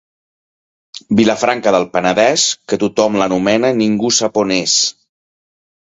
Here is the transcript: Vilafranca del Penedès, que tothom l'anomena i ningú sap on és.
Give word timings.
Vilafranca 1.19 1.73
del 1.75 1.85
Penedès, 1.97 2.47
que 2.73 2.81
tothom 2.87 3.19
l'anomena 3.23 3.73
i 3.75 3.77
ningú 3.85 4.15
sap 4.21 4.45
on 4.45 4.59
és. 4.61 4.79